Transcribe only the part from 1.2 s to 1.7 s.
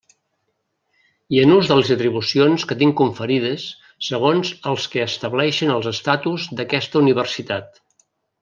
I en ús